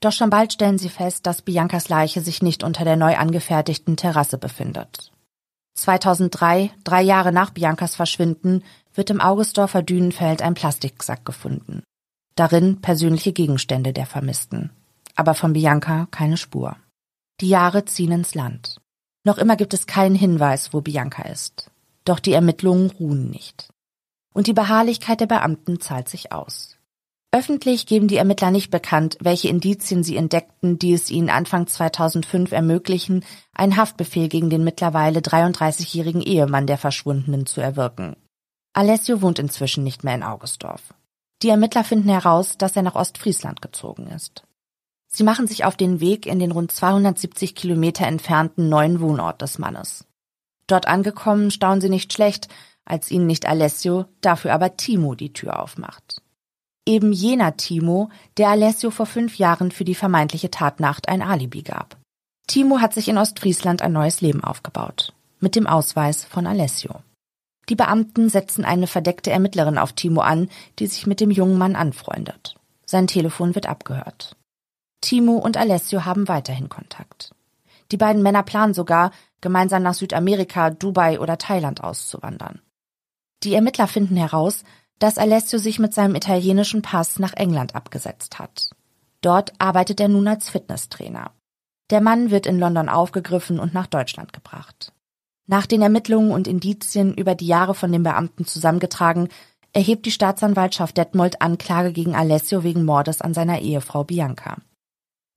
Doch 0.00 0.12
schon 0.12 0.30
bald 0.30 0.52
stellen 0.52 0.78
sie 0.78 0.90
fest, 0.90 1.26
dass 1.26 1.42
Biancas 1.42 1.88
Leiche 1.88 2.20
sich 2.20 2.40
nicht 2.42 2.62
unter 2.62 2.84
der 2.84 2.96
neu 2.96 3.16
angefertigten 3.16 3.96
Terrasse 3.96 4.38
befindet. 4.38 5.10
2003, 5.74 6.70
drei 6.84 7.02
Jahre 7.02 7.32
nach 7.32 7.50
Biancas 7.50 7.96
Verschwinden, 7.96 8.62
wird 8.94 9.10
im 9.10 9.20
Augustdorfer 9.20 9.82
Dünenfeld 9.82 10.42
ein 10.42 10.54
Plastiksack 10.54 11.24
gefunden. 11.24 11.82
Darin 12.38 12.80
persönliche 12.80 13.32
Gegenstände 13.32 13.92
der 13.92 14.06
Vermissten. 14.06 14.70
Aber 15.16 15.34
von 15.34 15.54
Bianca 15.54 16.06
keine 16.12 16.36
Spur. 16.36 16.76
Die 17.40 17.48
Jahre 17.48 17.84
ziehen 17.84 18.12
ins 18.12 18.36
Land. 18.36 18.80
Noch 19.24 19.38
immer 19.38 19.56
gibt 19.56 19.74
es 19.74 19.88
keinen 19.88 20.14
Hinweis, 20.14 20.72
wo 20.72 20.80
Bianca 20.80 21.24
ist. 21.24 21.72
Doch 22.04 22.20
die 22.20 22.32
Ermittlungen 22.32 22.92
ruhen 22.92 23.28
nicht. 23.28 23.70
Und 24.32 24.46
die 24.46 24.52
Beharrlichkeit 24.52 25.18
der 25.18 25.26
Beamten 25.26 25.80
zahlt 25.80 26.08
sich 26.08 26.30
aus. 26.30 26.76
Öffentlich 27.32 27.86
geben 27.86 28.06
die 28.06 28.18
Ermittler 28.18 28.52
nicht 28.52 28.70
bekannt, 28.70 29.18
welche 29.20 29.48
Indizien 29.48 30.04
sie 30.04 30.16
entdeckten, 30.16 30.78
die 30.78 30.92
es 30.92 31.10
ihnen 31.10 31.30
Anfang 31.30 31.66
2005 31.66 32.52
ermöglichen, 32.52 33.24
einen 33.52 33.76
Haftbefehl 33.76 34.28
gegen 34.28 34.48
den 34.48 34.62
mittlerweile 34.62 35.18
33-jährigen 35.18 36.22
Ehemann 36.22 36.68
der 36.68 36.78
Verschwundenen 36.78 37.46
zu 37.46 37.60
erwirken. 37.60 38.14
Alessio 38.74 39.22
wohnt 39.22 39.40
inzwischen 39.40 39.82
nicht 39.82 40.04
mehr 40.04 40.14
in 40.14 40.22
Augustdorf. 40.22 40.94
Die 41.42 41.48
Ermittler 41.48 41.84
finden 41.84 42.08
heraus, 42.08 42.58
dass 42.58 42.76
er 42.76 42.82
nach 42.82 42.94
Ostfriesland 42.94 43.62
gezogen 43.62 44.08
ist. 44.08 44.42
Sie 45.08 45.24
machen 45.24 45.46
sich 45.46 45.64
auf 45.64 45.76
den 45.76 46.00
Weg 46.00 46.26
in 46.26 46.38
den 46.38 46.52
rund 46.52 46.72
270 46.72 47.54
Kilometer 47.54 48.06
entfernten 48.06 48.68
neuen 48.68 49.00
Wohnort 49.00 49.40
des 49.40 49.58
Mannes. 49.58 50.04
Dort 50.66 50.86
angekommen 50.86 51.50
staunen 51.50 51.80
sie 51.80 51.88
nicht 51.88 52.12
schlecht, 52.12 52.48
als 52.84 53.10
ihnen 53.10 53.26
nicht 53.26 53.46
Alessio, 53.46 54.06
dafür 54.20 54.52
aber 54.52 54.76
Timo 54.76 55.14
die 55.14 55.32
Tür 55.32 55.62
aufmacht 55.62 56.22
eben 56.88 57.12
jener 57.12 57.56
Timo, 57.56 58.08
der 58.38 58.48
Alessio 58.48 58.90
vor 58.90 59.06
fünf 59.06 59.36
Jahren 59.36 59.70
für 59.70 59.84
die 59.84 59.94
vermeintliche 59.94 60.50
Tatnacht 60.50 61.08
ein 61.08 61.22
Alibi 61.22 61.62
gab. 61.62 61.98
Timo 62.46 62.80
hat 62.80 62.94
sich 62.94 63.08
in 63.08 63.18
Ostfriesland 63.18 63.82
ein 63.82 63.92
neues 63.92 64.22
Leben 64.22 64.42
aufgebaut. 64.42 65.12
Mit 65.38 65.54
dem 65.54 65.66
Ausweis 65.66 66.24
von 66.24 66.46
Alessio. 66.46 67.02
Die 67.68 67.76
Beamten 67.76 68.28
setzen 68.28 68.64
eine 68.64 68.86
verdeckte 68.86 69.30
Ermittlerin 69.30 69.78
auf 69.78 69.92
Timo 69.92 70.20
an, 70.20 70.48
die 70.78 70.86
sich 70.86 71.06
mit 71.06 71.20
dem 71.20 71.30
jungen 71.30 71.58
Mann 71.58 71.76
anfreundet. 71.76 72.54
Sein 72.86 73.06
Telefon 73.06 73.54
wird 73.54 73.66
abgehört. 73.66 74.36
Timo 75.00 75.36
und 75.36 75.56
Alessio 75.56 76.04
haben 76.04 76.28
weiterhin 76.28 76.68
Kontakt. 76.68 77.34
Die 77.92 77.96
beiden 77.96 78.22
Männer 78.22 78.42
planen 78.42 78.74
sogar, 78.74 79.12
gemeinsam 79.40 79.82
nach 79.82 79.94
Südamerika, 79.94 80.70
Dubai 80.70 81.20
oder 81.20 81.38
Thailand 81.38 81.84
auszuwandern. 81.84 82.60
Die 83.44 83.54
Ermittler 83.54 83.86
finden 83.86 84.16
heraus, 84.16 84.64
dass 84.98 85.18
Alessio 85.18 85.58
sich 85.58 85.78
mit 85.78 85.94
seinem 85.94 86.16
italienischen 86.16 86.82
Pass 86.82 87.18
nach 87.18 87.34
England 87.34 87.74
abgesetzt 87.74 88.38
hat. 88.38 88.70
Dort 89.20 89.52
arbeitet 89.58 90.00
er 90.00 90.08
nun 90.08 90.26
als 90.26 90.48
Fitnesstrainer. 90.48 91.30
Der 91.90 92.00
Mann 92.00 92.30
wird 92.30 92.46
in 92.46 92.58
London 92.58 92.88
aufgegriffen 92.88 93.60
und 93.60 93.74
nach 93.74 93.86
Deutschland 93.86 94.32
gebracht. 94.32 94.92
Nach 95.48 95.64
den 95.66 95.80
Ermittlungen 95.80 96.30
und 96.30 96.46
Indizien 96.46 97.14
über 97.14 97.34
die 97.34 97.46
Jahre 97.46 97.74
von 97.74 97.90
den 97.90 98.02
Beamten 98.02 98.44
zusammengetragen, 98.44 99.28
erhebt 99.72 100.04
die 100.04 100.10
Staatsanwaltschaft 100.10 100.96
Detmold 100.96 101.40
Anklage 101.40 101.92
gegen 101.92 102.14
Alessio 102.14 102.62
wegen 102.64 102.84
Mordes 102.84 103.22
an 103.22 103.32
seiner 103.32 103.60
Ehefrau 103.60 104.04
Bianca. 104.04 104.58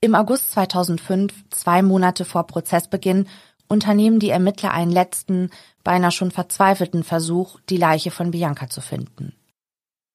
Im 0.02 0.14
August 0.14 0.52
2005, 0.52 1.50
zwei 1.50 1.82
Monate 1.82 2.26
vor 2.26 2.46
Prozessbeginn, 2.46 3.28
unternehmen 3.70 4.20
die 4.20 4.32
Ermittler 4.32 4.72
einen 4.72 4.92
letzten, 4.92 5.50
beinahe 5.84 6.12
schon 6.12 6.32
verzweifelten 6.32 7.06
Versuch, 7.06 7.62
die 7.70 7.78
Leiche 7.78 8.12
von 8.12 8.32
Bianca 8.32 8.68
zu 8.68 8.82
finden. 8.82 9.34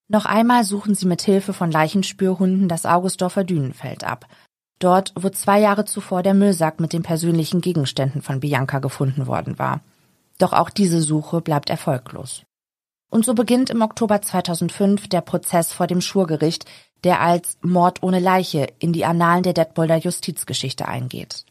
Noch 0.08 0.26
einmal 0.26 0.64
suchen 0.64 0.94
sie 0.94 1.06
mit 1.06 1.22
Hilfe 1.22 1.54
von 1.54 1.70
Leichenspürhunden 1.70 2.68
das 2.68 2.84
Augustdorfer 2.84 3.44
Dünenfeld 3.44 4.04
ab. 4.04 4.26
Dort, 4.78 5.12
wo 5.14 5.30
zwei 5.30 5.60
Jahre 5.60 5.84
zuvor 5.84 6.22
der 6.22 6.34
Müllsack 6.34 6.80
mit 6.80 6.92
den 6.92 7.02
persönlichen 7.02 7.60
Gegenständen 7.60 8.20
von 8.20 8.40
Bianca 8.40 8.78
gefunden 8.78 9.26
worden 9.26 9.58
war. 9.58 9.80
Doch 10.38 10.52
auch 10.52 10.68
diese 10.68 11.00
Suche 11.00 11.40
bleibt 11.40 11.70
erfolglos. 11.70 12.42
Und 13.10 13.24
so 13.24 13.34
beginnt 13.34 13.70
im 13.70 13.82
Oktober 13.82 14.20
2005 14.20 15.08
der 15.08 15.22
Prozess 15.22 15.72
vor 15.72 15.86
dem 15.86 16.00
Schurgericht, 16.00 16.66
der 17.04 17.20
als 17.20 17.56
Mord 17.62 18.02
ohne 18.02 18.18
Leiche 18.18 18.66
in 18.78 18.92
die 18.92 19.04
Annalen 19.04 19.42
der 19.42 19.52
Detbolder 19.52 19.96
Justizgeschichte 19.96 20.88
eingeht. 20.88 21.46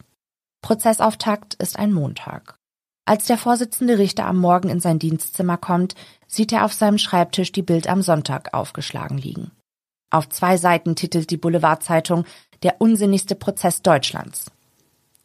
Prozessauftakt 0.61 1.55
ist 1.55 1.79
ein 1.79 1.93
Montag. 1.93 2.57
Als 3.05 3.25
der 3.25 3.37
Vorsitzende 3.37 3.99
Richter 3.99 4.25
am 4.25 4.37
Morgen 4.37 4.69
in 4.69 4.79
sein 4.79 4.99
Dienstzimmer 4.99 5.57
kommt, 5.57 5.95
sieht 6.27 6.51
er 6.51 6.65
auf 6.65 6.73
seinem 6.73 6.97
Schreibtisch 6.97 7.51
die 7.51 7.61
Bild 7.61 7.87
am 7.87 8.01
Sonntag 8.01 8.53
aufgeschlagen 8.53 9.17
liegen. 9.17 9.51
Auf 10.09 10.29
zwei 10.29 10.57
Seiten 10.57 10.95
titelt 10.95 11.29
die 11.29 11.37
Boulevardzeitung 11.37 12.25
Der 12.65 12.81
unsinnigste 12.81 13.35
Prozess 13.35 13.83
Deutschlands. 13.83 14.49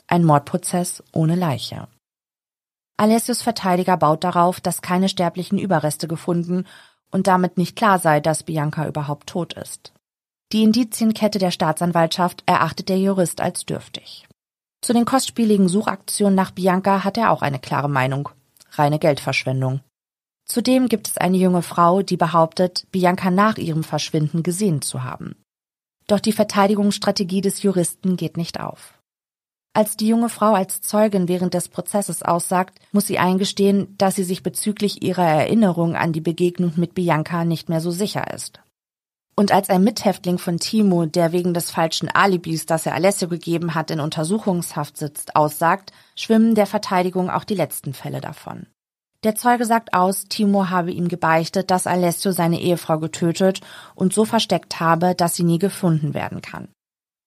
Ein 0.07 0.25
Mordprozess 0.25 1.03
ohne 1.11 1.37
Leiche. 1.37 1.89
Alessius 2.99 3.41
Verteidiger 3.41 3.97
baut 3.97 4.25
darauf, 4.25 4.61
dass 4.61 4.83
keine 4.83 5.09
sterblichen 5.09 5.59
Überreste 5.59 6.07
gefunden 6.07 6.67
und 7.11 7.29
damit 7.29 7.57
nicht 7.57 7.77
klar 7.77 7.99
sei, 7.99 8.21
dass 8.21 8.43
Bianca 8.43 8.87
überhaupt 8.87 9.27
tot 9.27 9.55
ist. 9.55 9.95
Die 10.53 10.63
Indizienkette 10.63 11.39
der 11.39 11.51
Staatsanwaltschaft 11.51 12.43
erachtet 12.45 12.91
der 12.91 12.99
Jurist 12.99 13.41
als 13.41 13.65
dürftig. 13.65 14.29
Zu 14.83 14.93
den 14.93 15.07
kostspieligen 15.07 15.71
Suchaktionen 15.71 16.35
nach 16.35 16.51
Bianca 16.51 17.05
hat 17.05 17.17
er 17.17 17.31
auch 17.31 17.41
eine 17.41 17.59
klare 17.59 17.89
Meinung. 17.89 18.29
Reine 18.73 18.99
Geldverschwendung. 18.99 19.81
Zudem 20.45 20.89
gibt 20.91 21.09
es 21.09 21.17
eine 21.17 21.39
junge 21.39 21.63
Frau, 21.63 22.03
die 22.03 22.19
behauptet, 22.19 22.87
Bianca 22.93 23.31
nach 23.31 23.57
ihrem 23.57 23.83
Verschwinden 23.83 24.43
gesehen 24.43 24.83
zu 24.83 25.05
haben. 25.05 25.37
Doch 26.11 26.19
die 26.19 26.33
Verteidigungsstrategie 26.33 27.40
des 27.40 27.62
Juristen 27.62 28.17
geht 28.17 28.37
nicht 28.37 28.59
auf. 28.59 28.99
Als 29.73 29.97
die 29.97 30.09
junge 30.09 30.29
Frau 30.29 30.55
als 30.55 30.81
Zeugin 30.81 31.29
während 31.29 31.55
des 31.55 31.69
Prozesses 31.69 32.25
aussagt, 32.25 32.81
muss 32.90 33.07
sie 33.07 33.21
eingestehen, 33.21 33.95
dass 33.97 34.17
sie 34.17 34.25
sich 34.25 34.43
bezüglich 34.43 35.05
ihrer 35.05 35.25
Erinnerung 35.25 35.95
an 35.95 36.12
die 36.12 36.21
Begegnung 36.21 36.73
mit 36.75 36.95
Bianca 36.95 37.45
nicht 37.45 37.69
mehr 37.69 37.81
so 37.81 37.93
sicher 37.93 38.35
ist. 38.35 38.59
Und 39.37 39.52
als 39.52 39.71
ein 39.71 39.85
Mithäftling 39.85 40.38
von 40.38 40.59
Timo, 40.59 41.07
der 41.07 41.31
wegen 41.31 41.55
des 41.55 41.71
falschen 41.71 42.09
Alibis, 42.09 42.67
das 42.67 42.87
er 42.87 42.95
Alessio 42.95 43.29
gegeben 43.29 43.76
hat, 43.76 43.93
in 43.93 44.00
Untersuchungshaft 44.00 44.97
sitzt, 44.97 45.37
aussagt, 45.37 45.93
schwimmen 46.17 46.57
der 46.57 46.67
Verteidigung 46.67 47.31
auch 47.31 47.45
die 47.45 47.55
letzten 47.55 47.95
Fälle 47.95 48.21
davon. 48.21 48.67
Der 49.23 49.35
Zeuge 49.35 49.67
sagt 49.67 49.93
aus, 49.93 50.25
Timo 50.25 50.71
habe 50.71 50.93
ihm 50.93 51.09
gebeichtet, 51.09 51.71
dass 51.71 51.87
Alessio 51.87 52.33
seine 52.33 52.61
Ehefrau 52.61 52.99
getötet 52.99 53.61
und 53.95 54.15
so 54.15 54.25
versteckt 54.25 54.81
habe, 54.81 55.15
dass 55.15 55.35
sie 55.35 55.43
nie 55.43 55.59
gefunden 55.59 56.15
werden 56.15 56.41
kann. 56.41 56.69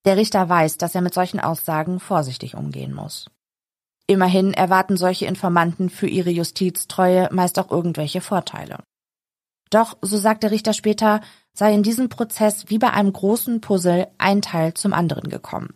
Der 0.05 0.17
Richter 0.17 0.49
weiß, 0.49 0.77
dass 0.77 0.95
er 0.95 1.01
mit 1.01 1.13
solchen 1.13 1.39
Aussagen 1.39 1.99
vorsichtig 1.99 2.55
umgehen 2.55 2.93
muss. 2.93 3.29
Immerhin 4.07 4.53
erwarten 4.53 4.97
solche 4.97 5.27
Informanten 5.27 5.89
für 5.89 6.07
ihre 6.07 6.31
Justiztreue 6.31 7.29
meist 7.31 7.57
auch 7.59 7.71
irgendwelche 7.71 8.21
Vorteile. 8.21 8.79
Doch, 9.69 9.97
so 10.01 10.17
sagt 10.17 10.43
der 10.43 10.51
Richter 10.51 10.73
später, 10.73 11.21
sei 11.53 11.73
in 11.73 11.83
diesem 11.83 12.09
Prozess 12.09 12.69
wie 12.69 12.79
bei 12.79 12.91
einem 12.91 13.13
großen 13.13 13.61
Puzzle 13.61 14.07
ein 14.17 14.41
Teil 14.41 14.73
zum 14.73 14.93
anderen 14.93 15.29
gekommen. 15.29 15.73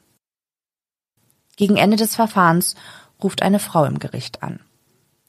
Gegen 1.56 1.78
Ende 1.78 1.98
des 1.98 2.16
Verfahrens 2.16 2.76
ruft 3.24 3.42
eine 3.42 3.60
Frau 3.60 3.86
im 3.86 4.00
Gericht 4.00 4.44
an. 4.44 4.60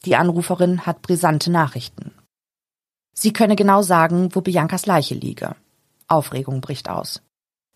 Die 0.09 0.17
Anruferin 0.17 0.87
hat 0.87 1.03
brisante 1.03 1.50
Nachrichten. 1.50 2.15
Sie 3.12 3.35
könne 3.35 3.57
genau 3.57 3.83
sagen, 3.83 4.35
wo 4.35 4.41
Biancas 4.41 4.87
Leiche 4.87 5.15
liege. 5.15 5.55
Aufregung 6.07 6.62
bricht 6.62 6.88
aus. 6.88 7.21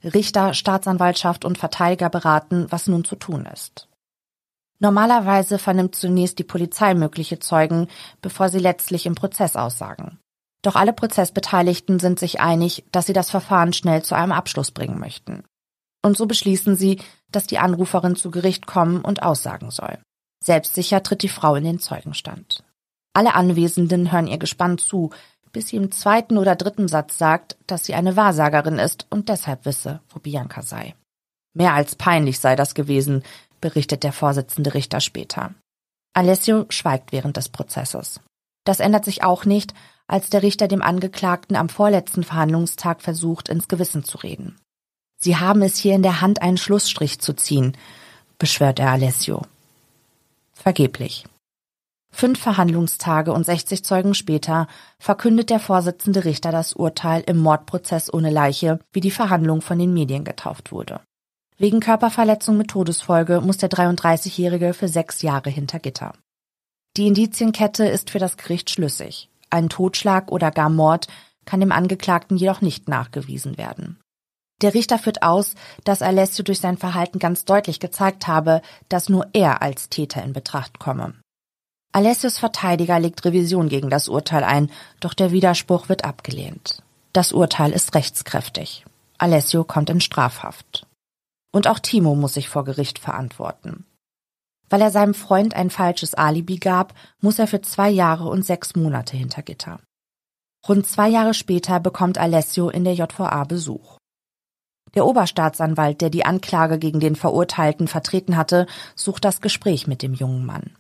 Richter, 0.03 0.55
Staatsanwaltschaft 0.55 1.45
und 1.45 1.59
Verteidiger 1.59 2.09
beraten, 2.09 2.69
was 2.71 2.87
nun 2.87 3.05
zu 3.05 3.17
tun 3.17 3.45
ist. 3.45 3.87
Normalerweise 4.79 5.59
vernimmt 5.59 5.95
zunächst 5.95 6.39
die 6.39 6.45
Polizei 6.45 6.95
mögliche 6.95 7.39
Zeugen, 7.39 7.89
bevor 8.23 8.49
sie 8.49 8.61
letztlich 8.61 9.05
im 9.05 9.15
Prozess 9.15 9.55
aussagen. 9.55 10.19
Doch 10.63 10.75
alle 10.75 10.95
Prozessbeteiligten 10.95 11.99
sind 11.99 12.19
sich 12.19 12.41
einig, 12.41 12.87
dass 12.93 13.05
sie 13.05 13.13
das 13.13 13.29
Verfahren 13.29 13.75
schnell 13.75 14.03
zu 14.03 14.15
einem 14.15 14.33
Abschluss 14.33 14.71
bringen 14.71 14.99
möchten. 14.99 15.45
Und 16.01 16.17
so 16.17 16.25
beschließen 16.25 16.77
sie, 16.77 16.99
dass 17.31 17.47
die 17.47 17.59
Anruferin 17.59 18.17
zu 18.17 18.31
Gericht 18.31 18.67
kommen 18.67 19.03
und 19.03 19.23
aussagen 19.23 19.71
soll. 19.71 19.99
Selbstsicher 20.43 21.03
tritt 21.03 21.23
die 21.23 21.29
Frau 21.29 21.55
in 21.55 21.65
den 21.65 21.79
Zeugenstand. 21.79 22.65
Alle 23.15 23.35
Anwesenden 23.35 24.11
hören 24.11 24.27
ihr 24.27 24.39
gespannt 24.39 24.81
zu, 24.81 25.11
bis 25.53 25.69
sie 25.69 25.77
im 25.77 25.93
zweiten 25.93 26.39
oder 26.39 26.57
dritten 26.57 26.89
Satz 26.89 27.19
sagt, 27.19 27.57
dass 27.67 27.85
sie 27.85 27.95
eine 27.95 28.17
Wahrsagerin 28.17 28.79
ist 28.79 29.07
und 29.11 29.29
deshalb 29.29 29.67
wisse, 29.67 30.01
wo 30.09 30.19
Bianca 30.19 30.63
sei. 30.63 30.95
Mehr 31.55 31.75
als 31.75 31.95
peinlich 31.95 32.41
sei 32.41 32.57
das 32.57 32.75
gewesen, 32.75 33.23
berichtet 33.61 34.03
der 34.03 34.13
Vorsitzende 34.13 34.75
Richter 34.75 35.01
später. 35.01 35.55
Alessio 36.15 36.67
schweigt 36.71 37.13
während 37.13 37.37
des 37.37 37.49
Prozesses. 37.51 38.21
Das 38.65 38.81
ändert 38.81 39.05
sich 39.05 39.23
auch 39.23 39.45
nicht, 39.45 39.75
als 40.07 40.31
der 40.31 40.43
Richter 40.43 40.69
dem 40.69 40.83
Angeklagten 40.83 41.57
am 41.57 41.69
vorletzten 41.69 42.25
Verhandlungstag 42.25 43.03
versucht, 43.03 43.49
ins 43.49 43.69
Gewissen 43.69 44.05
zu 44.05 44.19
reden. 44.19 44.59
Sie 45.19 45.37
haben 45.37 45.63
es 45.63 45.77
hier 45.77 45.95
in 45.95 46.03
der 46.03 46.21
Hand, 46.21 46.43
einen 46.43 46.57
Schlussstrich 46.57 47.21
zu 47.21 47.33
ziehen, 47.35 47.77
beschwört 48.39 48.79
er 48.79 48.91
Alessio. 48.91 49.43
Vergeblich. 50.63 51.25
Fünf 52.13 52.39
Verhandlungstage 52.39 53.33
und 53.33 53.45
60 53.45 53.85
Zeugen 53.85 54.15
später 54.15 54.69
verkündet 55.01 55.51
der 55.51 55.59
Vorsitzende 55.59 56.25
Richter 56.25 56.53
das 56.53 56.73
Urteil 56.73 57.25
im 57.27 57.39
Mordprozess 57.39 58.15
ohne 58.15 58.31
Leiche, 58.31 58.79
wie 58.93 59.01
die 59.01 59.11
Verhandlung 59.11 59.61
von 59.61 59.81
den 59.81 59.93
Medien 59.93 60.23
getauft 60.23 60.71
wurde. 60.71 61.01
Wegen 61.59 61.81
Körperverletzung 61.81 62.57
mit 62.57 62.69
Todesfolge 62.69 63.41
muss 63.41 63.57
der 63.57 63.71
33-Jährige 63.71 64.73
für 64.73 64.87
sechs 64.87 65.23
Jahre 65.23 65.51
hinter 65.51 65.81
Gitter. 65.81 66.13
Die 66.97 67.09
Indizienkette 67.09 67.87
ist 67.87 68.11
für 68.11 68.21
das 68.21 68.37
Gericht 68.37 68.71
schlüssig. 68.71 69.31
Ein 69.51 69.69
Totschlag 69.69 70.31
oder 70.31 70.53
gar 70.53 70.71
Mord 70.71 71.09
kann 71.45 71.59
dem 71.59 71.73
Angeklagten 71.73 72.37
jedoch 72.37 72.61
nicht 72.61 72.89
nachgewiesen 72.89 73.59
werden. 73.59 73.99
Der 74.63 74.75
Richter 74.75 74.99
führt 74.99 75.23
aus, 75.23 75.55
dass 75.85 76.03
Alessio 76.03 76.45
durch 76.45 76.61
sein 76.61 76.79
Verhalten 76.79 77.19
ganz 77.19 77.45
deutlich 77.45 77.81
gezeigt 77.81 78.29
habe, 78.29 78.63
dass 78.89 79.09
nur 79.09 79.27
er 79.33 79.61
als 79.61 79.89
Täter 79.89 80.23
in 80.23 80.33
Betracht 80.33 80.79
komme. 80.79 81.15
Alessios 81.91 82.39
Verteidiger 82.39 82.99
legt 82.99 83.25
Revision 83.25 83.69
gegen 83.69 83.91
das 83.91 84.09
Urteil 84.09 84.45
ein, 84.45 84.71
doch 85.01 85.13
der 85.13 85.33
Widerspruch 85.33 85.89
wird 85.89 86.05
abgelehnt. 86.05 86.83
Das 87.13 87.33
Urteil 87.33 87.73
ist 87.73 87.95
rechtskräftig. 87.95 88.87
Alessio 89.19 89.65
kommt 89.65 89.91
in 89.91 90.01
Strafhaft. 90.01 90.87
Und 91.53 91.67
auch 91.67 91.79
Timo 91.79 92.15
muss 92.15 92.35
sich 92.35 92.49
vor 92.49 92.65
Gericht 92.65 92.99
verantworten. 92.99 93.85
Weil 94.71 94.81
er 94.81 94.91
seinem 94.91 95.13
Freund 95.13 95.55
ein 95.55 95.69
falsches 95.69 96.15
Alibi 96.15 96.57
gab, 96.57 96.95
muss 97.21 97.39
er 97.39 97.47
für 97.47 97.61
zwei 97.61 97.91
Jahre 97.91 98.29
und 98.29 98.47
sechs 98.47 98.75
Monate 98.75 99.17
hinter 99.17 99.43
Gitter. 99.43 99.81
Rund 100.67 100.87
zwei 100.87 101.09
Jahre 101.09 101.35
später 101.35 101.79
bekommt 101.79 102.17
Alessio 102.17 102.71
in 102.71 102.85
der 102.85 102.95
JVA 102.95 103.45
Besuch. 103.45 103.99
Der 104.95 105.07
Oberstaatsanwalt, 105.07 106.01
der 106.01 106.11
die 106.11 106.25
Anklage 106.25 106.79
gegen 106.79 107.01
den 107.01 107.17
Verurteilten 107.17 107.89
vertreten 107.89 108.37
hatte, 108.37 108.67
sucht 108.95 109.25
das 109.25 109.41
Gespräch 109.41 109.87
mit 109.87 110.03
dem 110.03 110.13
jungen 110.15 110.45
Mann. 110.45 110.77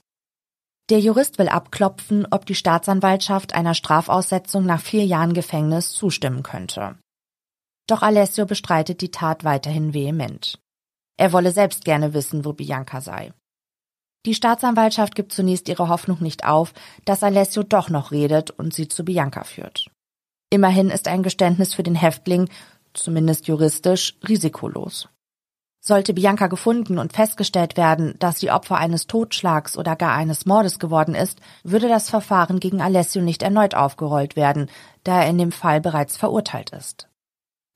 Der 0.90 1.00
Jurist 1.00 1.38
will 1.38 1.48
abklopfen, 1.48 2.26
ob 2.30 2.44
die 2.44 2.54
Staatsanwaltschaft 2.54 3.54
einer 3.54 3.74
Strafaussetzung 3.74 4.66
nach 4.66 4.80
vier 4.80 5.06
Jahren 5.06 5.32
Gefängnis 5.32 5.92
zustimmen 5.92 6.42
könnte. 6.42 6.98
Doch 7.86 8.02
Alessio 8.02 8.46
bestreitet 8.46 9.00
die 9.00 9.10
Tat 9.10 9.44
weiterhin 9.44 9.94
vehement. 9.94 10.58
Er 11.16 11.32
wolle 11.32 11.52
selbst 11.52 11.84
gerne 11.84 12.14
wissen, 12.14 12.44
wo 12.44 12.52
Bianca 12.52 13.00
sei. 13.00 13.32
Die 14.24 14.34
Staatsanwaltschaft 14.34 15.14
gibt 15.14 15.32
zunächst 15.32 15.68
ihre 15.68 15.88
Hoffnung 15.88 16.18
nicht 16.20 16.44
auf, 16.44 16.74
dass 17.04 17.22
Alessio 17.22 17.62
doch 17.62 17.88
noch 17.88 18.12
redet 18.12 18.50
und 18.50 18.72
sie 18.72 18.88
zu 18.88 19.04
Bianca 19.04 19.44
führt. 19.44 19.86
Immerhin 20.50 20.90
ist 20.90 21.08
ein 21.08 21.22
Geständnis 21.22 21.74
für 21.74 21.82
den 21.82 21.94
Häftling, 21.94 22.48
zumindest 22.94 23.46
juristisch, 23.48 24.16
risikolos. 24.26 25.08
Sollte 25.84 26.14
Bianca 26.14 26.46
gefunden 26.46 26.98
und 26.98 27.12
festgestellt 27.12 27.76
werden, 27.76 28.14
dass 28.20 28.38
sie 28.38 28.52
Opfer 28.52 28.76
eines 28.76 29.08
Totschlags 29.08 29.76
oder 29.76 29.96
gar 29.96 30.14
eines 30.14 30.46
Mordes 30.46 30.78
geworden 30.78 31.16
ist, 31.16 31.40
würde 31.64 31.88
das 31.88 32.08
Verfahren 32.08 32.60
gegen 32.60 32.80
Alessio 32.80 33.20
nicht 33.20 33.42
erneut 33.42 33.74
aufgerollt 33.74 34.36
werden, 34.36 34.70
da 35.02 35.22
er 35.22 35.28
in 35.28 35.38
dem 35.38 35.50
Fall 35.50 35.80
bereits 35.80 36.16
verurteilt 36.16 36.70
ist. 36.70 37.08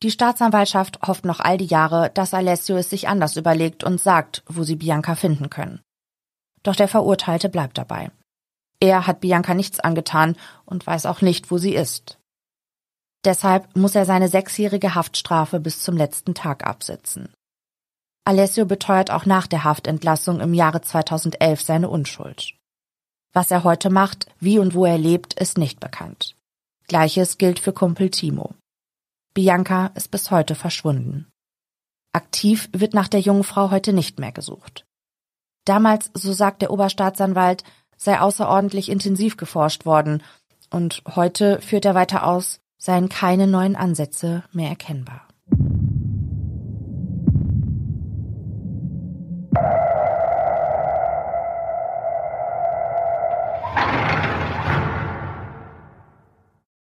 Die 0.05 0.13
Staatsanwaltschaft 0.13 1.01
hofft 1.07 1.25
noch 1.25 1.41
all 1.41 1.57
die 1.57 1.67
Jahre, 1.67 2.11
dass 2.11 2.35
Alessio 2.35 2.77
es 2.77 2.91
sich 2.91 3.09
anders 3.09 3.37
überlegt 3.37 3.83
und 3.83 4.01
sagt, 4.01 4.45
wo 4.47 4.63
sie 4.63 4.77
Bianca 4.77 5.17
finden 5.17 5.51
können. 5.51 5.81
Doch 6.63 6.77
der 6.77 6.89
Verurteilte 6.89 7.49
bleibt 7.49 7.77
dabei. 7.79 8.11
Er 8.79 9.07
hat 9.07 9.21
Bianca 9.21 9.55
nichts 9.55 9.81
angetan 9.81 10.37
und 10.65 10.87
weiß 10.87 11.07
auch 11.07 11.23
nicht, 11.23 11.51
wo 11.51 11.59
sie 11.59 11.75
ist. 11.75 12.19
Deshalb 13.27 13.75
muss 13.75 13.97
er 13.97 14.07
seine 14.07 14.29
sechsjährige 14.29 14.95
Haftstrafe 14.95 15.59
bis 15.59 15.83
zum 15.83 15.97
letzten 15.97 16.35
Tag 16.35 16.65
absitzen. 16.65 17.29
Alessio 18.25 18.67
beteuert 18.67 19.11
auch 19.11 19.27
nach 19.27 19.49
der 19.49 19.65
Haftentlassung 19.65 20.39
im 20.39 20.55
Jahre 20.55 20.81
2011 20.81 21.61
seine 21.61 21.91
Unschuld. 21.91 22.55
Was 23.33 23.51
er 23.51 23.65
heute 23.65 23.91
macht, 23.91 24.29
wie 24.39 24.61
und 24.61 24.75
wo 24.75 24.85
er 24.85 24.97
lebt, 24.97 25.35
ist 25.35 25.59
nicht 25.59 25.81
bekannt. 25.81 26.37
Gleiches 26.87 27.37
gilt 27.37 27.59
für 27.59 27.73
Kumpel 27.73 28.11
Timo. 28.11 28.55
Bianca 29.35 29.89
ist 29.97 30.13
bis 30.13 30.31
heute 30.31 30.55
verschwunden. 30.55 31.27
Aktiv 32.13 32.69
wird 32.73 32.95
nach 32.95 33.09
der 33.09 33.21
jungen 33.21 33.45
Frau 33.45 33.73
heute 33.73 33.93
nicht 33.93 34.21
mehr 34.21 34.33
gesucht. 34.33 34.87
Damals, 35.65 36.13
so 36.15 36.33
sagt 36.33 36.63
der 36.63 36.71
Oberstaatsanwalt, 36.71 37.65
sei 37.97 38.21
außerordentlich 38.21 38.89
intensiv 38.89 39.37
geforscht 39.37 39.85
worden, 39.85 40.23
und 40.71 41.03
heute 41.15 41.61
führt 41.61 41.85
er 41.85 41.95
weiter 41.95 42.27
aus, 42.27 42.61
seien 42.87 43.09
keine 43.09 43.49
neuen 43.49 43.75
Ansätze 43.75 44.45
mehr 44.53 44.71
erkennbar. 44.71 45.27